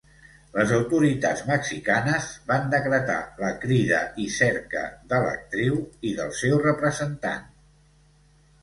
Les 0.53 0.71
autoritats 0.75 1.43
mexicanes 1.49 2.31
van 2.53 2.65
decretar 2.75 3.19
la 3.45 3.53
crida 3.67 4.01
i 4.25 4.29
cerca 4.39 4.87
de 5.13 5.21
l'actriu 5.27 5.79
i 6.13 6.19
del 6.23 6.37
seu 6.43 6.61
representant. 6.69 7.47